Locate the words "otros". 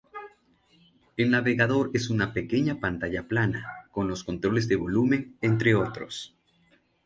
5.75-6.35